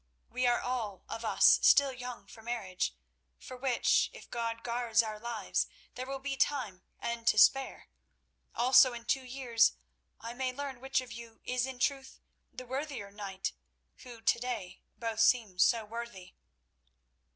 We 0.31 0.47
are 0.47 0.59
all 0.59 1.03
of 1.07 1.23
us 1.23 1.59
still 1.61 1.93
young 1.93 2.25
for 2.25 2.41
marriage, 2.41 2.95
for 3.37 3.55
which, 3.55 4.09
if 4.13 4.31
God 4.31 4.63
guards 4.63 5.03
our 5.03 5.19
lives, 5.19 5.67
there 5.93 6.07
will 6.07 6.17
be 6.17 6.35
time 6.35 6.81
and 6.99 7.27
to 7.27 7.37
spare. 7.37 7.87
Also 8.55 8.93
in 8.93 9.05
two 9.05 9.21
years 9.23 9.73
I 10.19 10.33
may 10.33 10.53
learn 10.53 10.81
which 10.81 11.01
of 11.01 11.11
you 11.11 11.39
is 11.43 11.67
in 11.67 11.77
truth 11.77 12.19
the 12.51 12.65
worthier 12.65 13.11
knight, 13.11 13.53
who 13.97 14.21
to 14.21 14.39
day 14.39 14.81
both 14.97 15.19
seem 15.19 15.59
so 15.59 15.85
worthy." 15.85 16.33